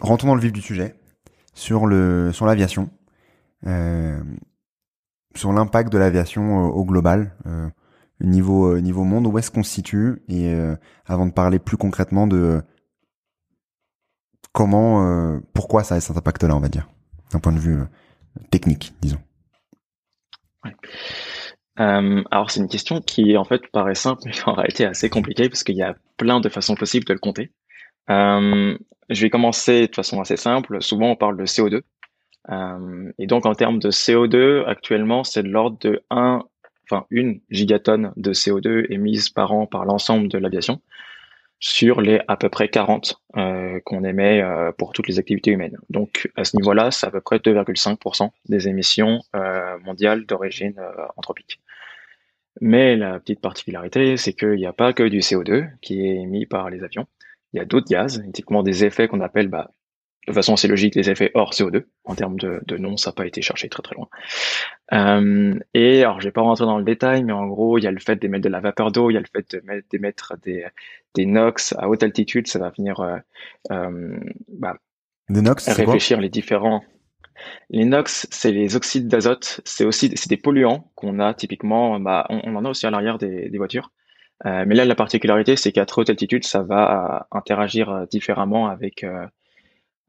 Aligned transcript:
Rentrons 0.00 0.28
dans 0.28 0.34
le 0.34 0.40
vif 0.40 0.52
du 0.52 0.60
sujet 0.60 0.94
sur 1.54 1.82
sur 2.32 2.46
l'aviation, 2.46 2.90
euh, 3.66 4.22
sur 5.34 5.52
l'impact 5.52 5.92
de 5.92 5.98
l'aviation 5.98 6.64
au, 6.64 6.84
global, 6.84 7.36
euh, 7.46 7.68
niveau 8.20 8.78
niveau 8.80 9.04
monde, 9.04 9.26
où 9.26 9.38
est-ce 9.38 9.50
qu'on 9.50 9.62
se 9.62 9.70
situe 9.70 10.22
et 10.28 10.54
avant 11.06 11.26
de 11.26 11.32
parler 11.32 11.58
plus 11.58 11.76
concrètement 11.76 12.26
de 12.26 12.62
comment, 14.52 15.40
pourquoi 15.52 15.84
ça 15.84 15.96
a 15.96 16.00
cet 16.00 16.16
impact-là, 16.16 16.56
on 16.56 16.60
va 16.60 16.68
dire, 16.68 16.88
d'un 17.32 17.38
point 17.38 17.52
de 17.52 17.58
vue 17.58 17.78
technique, 18.50 18.94
disons. 19.00 19.20
Euh, 21.80 22.22
alors 22.30 22.50
c'est 22.50 22.60
une 22.60 22.68
question 22.68 23.00
qui 23.00 23.36
en 23.36 23.44
fait 23.44 23.66
paraît 23.68 23.94
simple 23.94 24.22
mais 24.26 24.32
en 24.46 24.52
réalité 24.52 24.84
assez 24.84 25.08
compliquée 25.08 25.48
parce 25.48 25.64
qu'il 25.64 25.76
y 25.76 25.82
a 25.82 25.96
plein 26.16 26.40
de 26.40 26.48
façons 26.48 26.74
possibles 26.74 27.06
de 27.06 27.14
le 27.14 27.18
compter. 27.18 27.50
Euh, 28.10 28.76
je 29.08 29.22
vais 29.22 29.30
commencer 29.30 29.86
de 29.86 29.94
façon 29.94 30.20
assez 30.20 30.36
simple. 30.36 30.82
Souvent 30.82 31.12
on 31.12 31.16
parle 31.16 31.36
de 31.36 31.46
CO2. 31.46 31.82
Euh, 32.50 33.12
et 33.18 33.26
donc 33.26 33.46
en 33.46 33.54
termes 33.54 33.78
de 33.78 33.90
CO2, 33.90 34.64
actuellement 34.66 35.24
c'est 35.24 35.42
de 35.42 35.48
l'ordre 35.48 35.78
de 35.80 36.02
1, 36.10 36.42
enfin 36.84 37.06
une 37.10 37.40
gigatonne 37.50 38.12
de 38.16 38.32
CO2 38.32 38.86
émise 38.90 39.30
par 39.30 39.52
an 39.52 39.66
par 39.66 39.84
l'ensemble 39.84 40.28
de 40.28 40.38
l'aviation 40.38 40.80
sur 41.60 42.00
les 42.00 42.20
à 42.26 42.36
peu 42.36 42.48
près 42.48 42.68
40 42.68 43.20
euh, 43.36 43.80
qu'on 43.84 44.02
émet 44.02 44.42
euh, 44.42 44.72
pour 44.72 44.92
toutes 44.92 45.06
les 45.06 45.18
activités 45.18 45.50
humaines. 45.50 45.76
Donc 45.90 46.30
à 46.36 46.44
ce 46.44 46.56
niveau-là, 46.56 46.90
c'est 46.90 47.06
à 47.06 47.10
peu 47.10 47.20
près 47.20 47.36
2,5% 47.36 48.30
des 48.48 48.66
émissions 48.66 49.20
euh, 49.36 49.78
mondiales 49.84 50.24
d'origine 50.24 50.74
anthropique. 51.16 51.59
Mais 52.60 52.96
la 52.96 53.20
petite 53.20 53.40
particularité, 53.40 54.16
c'est 54.16 54.32
qu'il 54.32 54.56
n'y 54.56 54.66
a 54.66 54.72
pas 54.72 54.92
que 54.92 55.02
du 55.02 55.18
CO2 55.20 55.70
qui 55.80 56.06
est 56.06 56.16
émis 56.16 56.46
par 56.46 56.70
les 56.70 56.82
avions. 56.82 57.06
Il 57.52 57.58
y 57.58 57.60
a 57.60 57.64
d'autres 57.64 57.88
gaz, 57.88 58.22
typiquement 58.32 58.62
des 58.62 58.84
effets 58.84 59.08
qu'on 59.08 59.20
appelle 59.20 59.48
bah, 59.48 59.70
de 60.26 60.32
façon 60.32 60.54
assez 60.54 60.68
logique 60.68 60.94
les 60.94 61.10
effets 61.10 61.30
hors 61.34 61.52
CO2. 61.52 61.84
En 62.04 62.14
termes 62.14 62.38
de, 62.38 62.60
de 62.66 62.76
nom, 62.76 62.96
ça 62.96 63.10
n'a 63.10 63.14
pas 63.14 63.26
été 63.26 63.42
cherché 63.42 63.68
très 63.68 63.82
très 63.82 63.94
loin. 63.94 64.08
Euh, 64.92 65.58
et 65.74 66.02
alors, 66.02 66.20
je 66.20 66.28
vais 66.28 66.32
pas 66.32 66.42
rentrer 66.42 66.64
dans 66.64 66.78
le 66.78 66.84
détail, 66.84 67.24
mais 67.24 67.32
en 67.32 67.46
gros, 67.46 67.78
il 67.78 67.84
y 67.84 67.86
a 67.86 67.90
le 67.90 68.00
fait 68.00 68.16
d'émettre 68.16 68.44
de 68.44 68.48
la 68.48 68.60
vapeur 68.60 68.92
d'eau, 68.92 69.10
il 69.10 69.14
y 69.14 69.16
a 69.16 69.20
le 69.20 69.26
fait 69.32 69.56
d'émettre 69.90 70.34
des, 70.42 70.66
des 71.14 71.26
NOx 71.26 71.74
à 71.78 71.88
haute 71.88 72.02
altitude, 72.02 72.46
ça 72.46 72.58
va 72.58 72.70
venir 72.70 73.00
euh, 73.00 73.16
euh, 73.70 74.18
bah, 74.48 74.76
des 75.28 75.42
NOx, 75.42 75.68
réfléchir 75.68 76.20
les 76.20 76.28
différents. 76.28 76.82
Les 77.70 77.84
NOx, 77.84 78.26
c'est 78.30 78.52
les 78.52 78.76
oxydes 78.76 79.08
d'azote, 79.08 79.60
c'est 79.64 79.84
aussi 79.84 80.12
c'est 80.16 80.28
des 80.28 80.36
polluants 80.36 80.90
qu'on 80.94 81.18
a 81.20 81.34
typiquement, 81.34 82.00
bah, 82.00 82.26
on, 82.30 82.56
en 82.56 82.64
a 82.64 82.68
aussi 82.68 82.86
à 82.86 82.90
l'arrière 82.90 83.18
des, 83.18 83.50
voitures. 83.56 83.90
Euh, 84.46 84.64
mais 84.66 84.74
là, 84.74 84.84
la 84.84 84.94
particularité, 84.94 85.56
c'est 85.56 85.72
qu'à 85.72 85.86
trop 85.86 86.02
haute 86.02 86.10
altitude, 86.10 86.44
ça 86.44 86.62
va 86.62 87.28
interagir 87.30 88.06
différemment 88.08 88.68
avec 88.68 89.04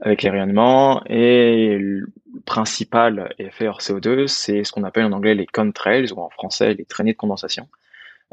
avec 0.00 0.22
les 0.22 0.30
rayonnements. 0.30 1.02
Et 1.06 1.76
le 1.78 2.06
principal 2.46 3.34
effet 3.38 3.68
hors 3.68 3.80
CO2, 3.80 4.26
c'est 4.26 4.64
ce 4.64 4.72
qu'on 4.72 4.84
appelle 4.84 5.04
en 5.04 5.12
anglais 5.12 5.34
les 5.34 5.46
contrails, 5.46 6.12
ou 6.12 6.20
en 6.20 6.30
français 6.30 6.74
les 6.74 6.84
traînées 6.84 7.12
de 7.12 7.16
condensation, 7.16 7.68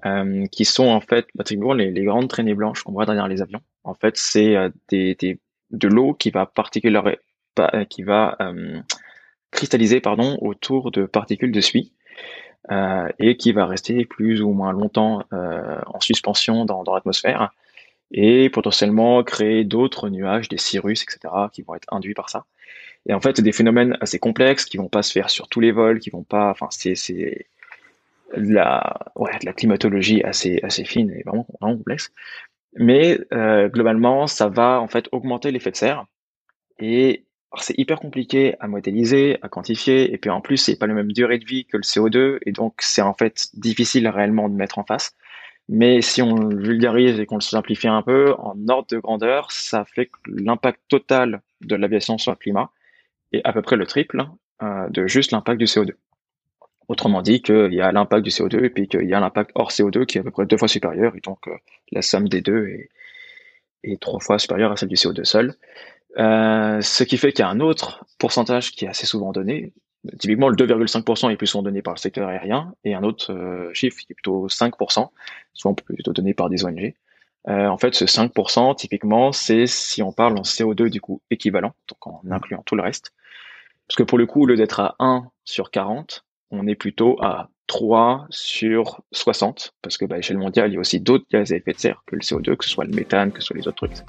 euh, 0.06 0.46
qui 0.48 0.66
sont 0.66 0.88
en 0.88 1.02
fait 1.02 1.28
les, 1.50 1.92
les, 1.92 2.04
grandes 2.04 2.30
traînées 2.30 2.54
blanches 2.54 2.84
qu'on 2.84 2.94
voit 2.94 3.06
derrière 3.06 3.28
les 3.28 3.42
avions. 3.42 3.62
En 3.84 3.94
fait, 3.94 4.18
c'est 4.18 4.56
euh, 4.56 4.70
des, 4.90 5.40
de 5.72 5.88
l'eau 5.88 6.14
qui 6.14 6.30
va 6.32 6.46
particulièrement 6.46 7.12
qui 7.90 8.04
va 8.04 8.36
euh, 8.42 8.80
cristalliser 9.52 10.02
pardon 10.02 10.38
autour 10.42 10.92
de 10.92 11.06
particules 11.06 11.52
de 11.52 11.62
suie 11.62 11.94
euh, 12.72 13.08
et 13.20 13.38
qui 13.38 13.54
va 13.54 13.66
rester 13.66 14.06
plus 14.06 14.42
ou 14.42 14.52
moins 14.52 14.74
longtemps 14.74 15.24
euh, 15.34 15.80
en 15.86 16.00
suspension 16.00 16.66
dans, 16.66 16.84
dans 16.84 16.94
l'atmosphère 16.94 17.52
et 18.12 18.50
potentiellement 18.50 19.24
créer 19.24 19.64
d'autres 19.64 20.10
nuages, 20.10 20.48
des 20.48 20.58
cirrus, 20.58 21.04
etc., 21.04 21.34
qui 21.52 21.62
vont 21.62 21.76
être 21.76 21.92
induits 21.92 22.14
par 22.14 22.30
ça. 22.30 22.46
Et 23.06 23.14
en 23.14 23.20
fait, 23.20 23.38
c'est 23.38 23.42
des 23.42 23.52
phénomènes 23.52 23.98
assez 24.02 24.20
complexes 24.20 24.66
qui 24.66 24.78
vont 24.78 24.90
pas 24.90 25.02
se 25.02 25.12
faire 25.12 25.30
sur 25.30 25.48
tous 25.48 25.60
les 25.60 25.72
vols, 25.72 26.00
qui 26.00 26.10
vont 26.10 26.24
pas, 26.24 26.50
enfin, 26.50 26.68
c'est, 26.72 27.48
la, 28.36 29.00
ouais, 29.16 29.38
de 29.40 29.46
la 29.46 29.54
climatologie 29.54 30.24
assez, 30.24 30.60
assez 30.64 30.84
fine 30.84 31.12
et 31.12 31.24
vraiment, 31.24 31.48
vraiment 31.60 31.78
complexe. 31.78 32.12
Mais 32.76 33.20
euh, 33.34 33.70
globalement, 33.70 34.28
ça 34.28 34.50
va 34.50 34.82
en 34.82 34.88
fait 34.88 35.08
augmenter 35.12 35.52
l'effet 35.52 35.72
de 35.72 35.78
serre. 35.78 36.06
Et 36.80 37.26
c'est 37.60 37.78
hyper 37.78 38.00
compliqué 38.00 38.56
à 38.60 38.68
modéliser, 38.68 39.38
à 39.42 39.50
quantifier, 39.50 40.14
et 40.14 40.18
puis 40.18 40.30
en 40.30 40.42
plus, 40.42 40.58
c'est 40.58 40.78
pas 40.78 40.88
la 40.88 40.94
même 40.94 41.12
durée 41.12 41.40
de 41.40 41.46
vie 41.46 41.66
que 41.66 41.78
le 41.78 41.84
CO2, 41.84 42.40
et 42.46 42.52
donc 42.52 42.76
c'est 42.80 43.02
en 43.02 43.14
fait 43.14 43.48
difficile 43.54 44.08
réellement 44.08 44.50
de 44.50 44.56
mettre 44.56 44.80
en 44.80 44.84
face. 44.84 45.16
Mais 45.70 46.02
si 46.02 46.22
on 46.22 46.48
vulgarise 46.50 47.20
et 47.20 47.26
qu'on 47.26 47.36
le 47.36 47.42
simplifie 47.42 47.88
un 47.88 48.02
peu, 48.02 48.34
en 48.38 48.56
ordre 48.70 48.88
de 48.90 49.00
grandeur, 49.00 49.52
ça 49.52 49.86
fait 49.86 50.06
que 50.06 50.18
l'impact 50.28 50.80
total 50.88 51.42
de 51.62 51.76
l'aviation 51.76 52.18
sur 52.18 52.32
le 52.32 52.38
climat 52.38 52.72
est 53.34 53.42
à 53.44 53.52
peu 53.52 53.62
près 53.62 53.76
le 53.76 53.86
triple 53.86 54.26
euh, 54.62 54.88
de 54.90 55.08
juste 55.08 55.32
l'impact 55.32 55.60
du 55.60 55.66
CO2. 55.66 55.94
Autrement 56.88 57.22
dit, 57.22 57.42
qu'il 57.42 57.74
y 57.74 57.82
a 57.82 57.92
l'impact 57.92 58.24
du 58.24 58.30
CO2 58.30 58.64
et 58.64 58.70
puis 58.70 58.88
qu'il 58.88 59.08
y 59.08 59.14
a 59.14 59.20
l'impact 59.20 59.52
hors 59.56 59.72
CO2 59.72 60.06
qui 60.06 60.18
est 60.18 60.22
à 60.22 60.24
peu 60.24 60.32
près 60.32 60.46
deux 60.46 60.58
fois 60.58 60.70
supérieur, 60.70 61.16
et 61.18 61.20
donc 61.20 61.48
euh, 61.48 61.58
la 61.92 62.02
somme 62.02 62.30
des 62.30 62.42
deux 62.42 62.68
est, 63.84 64.00
trois 64.00 64.20
fois 64.20 64.40
supérieure 64.40 64.72
à 64.72 64.78
celle 64.78 64.90
du 64.90 64.96
CO2 64.96 65.26
seul. 65.26 65.56
Euh, 66.18 66.82
ce 66.82 67.04
qui 67.04 67.18
fait 67.18 67.32
qu'il 67.32 67.44
y 67.44 67.48
a 67.48 67.50
un 67.50 67.60
autre 67.60 68.06
pourcentage 68.18 68.72
qui 68.72 68.86
est 68.86 68.88
assez 68.88 69.06
souvent 69.06 69.32
donné, 69.32 69.74
Typiquement, 70.20 70.50
le 70.50 70.56
2,5% 70.56 71.32
est 71.32 71.38
plus 71.38 71.48
souvent 71.48 71.64
donné 71.64 71.82
par 71.82 71.94
le 71.94 72.00
secteur 72.00 72.30
aérien 72.30 72.74
et 72.84 72.94
un 72.94 73.04
autre 73.04 73.34
euh, 73.34 73.74
chiffre 73.74 73.98
qui 73.98 74.14
est 74.14 74.16
plutôt 74.16 74.48
5%, 74.48 75.10
souvent 75.54 75.74
plutôt 75.74 76.14
donné 76.14 76.34
par 76.34 76.50
des 76.50 76.64
ONG. 76.66 76.94
Euh, 77.48 77.68
en 77.68 77.78
fait, 77.78 77.94
ce 77.96 78.06
5%, 78.06 78.76
typiquement, 78.76 79.32
c'est 79.32 79.68
si 79.68 80.02
on 80.04 80.12
parle 80.12 80.38
en 80.38 80.42
CO2 80.42 80.90
du 80.90 81.02
coup 81.02 81.22
équivalent, 81.30 81.74
donc 81.88 82.08
en 82.08 82.22
incluant 82.30 82.62
tout 82.66 82.76
le 82.76 82.84
reste. 82.84 83.14
Parce 83.88 83.96
que 83.96 84.04
pour 84.04 84.18
le 84.18 84.26
coup, 84.26 84.44
au 84.44 84.46
lieu 84.46 84.56
d'être 84.56 84.80
à 84.80 84.96
1 85.00 85.30
sur 85.46 85.72
40, 85.72 86.26
on 86.52 86.68
est 86.68 86.76
plutôt 86.76 87.18
à 87.22 87.50
3 87.68 88.28
sur 88.30 89.02
60, 89.12 89.74
parce 89.82 89.98
que 89.98 90.06
bah, 90.06 90.16
à 90.16 90.18
l'échelle 90.18 90.38
mondiale, 90.38 90.72
il 90.72 90.76
y 90.76 90.78
a 90.78 90.80
aussi 90.80 91.00
d'autres 91.00 91.26
gaz 91.30 91.52
à 91.52 91.56
effet 91.56 91.74
de 91.74 91.80
serre 91.80 92.04
que 92.06 92.16
le 92.16 92.22
CO2, 92.22 92.56
que 92.56 92.64
ce 92.64 92.70
soit 92.70 92.86
le 92.86 92.92
méthane, 92.92 93.32
que 93.32 93.42
ce 93.42 93.48
soit 93.48 93.58
les 93.58 93.68
autres 93.68 93.78
trucs, 93.78 93.92
etc. 93.92 94.06